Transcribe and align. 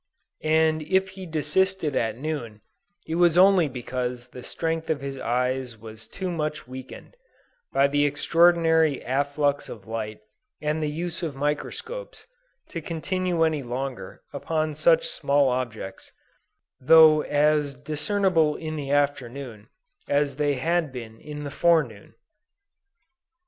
And 0.43 0.81
if 0.81 1.09
he 1.09 1.27
desisted 1.27 1.95
at 1.95 2.17
noon, 2.17 2.61
it 3.05 3.13
was 3.21 3.37
only 3.37 3.69
because 3.69 4.29
the 4.29 4.41
strength 4.41 4.89
of 4.89 4.99
his 4.99 5.19
eyes 5.19 5.77
was 5.77 6.07
too 6.07 6.31
much 6.31 6.67
weakened, 6.67 7.15
by 7.71 7.87
the 7.87 8.03
extraordinary 8.05 9.01
afflux 9.03 9.69
of 9.69 9.85
light 9.85 10.21
and 10.59 10.81
the 10.81 10.89
use 10.89 11.21
of 11.21 11.35
microscopes, 11.35 12.25
to 12.69 12.81
continue 12.81 13.43
any 13.43 13.61
longer 13.61 14.23
upon 14.33 14.73
such 14.73 15.07
small 15.07 15.49
objects, 15.49 16.11
though 16.79 17.21
as 17.21 17.75
discernible 17.75 18.55
in 18.55 18.77
the 18.77 18.89
afternoon, 18.89 19.67
as 20.09 20.37
they 20.37 20.55
had 20.55 20.91
been 20.91 21.19
in 21.19 21.43
the 21.43 21.51
forenoon." 21.51 22.15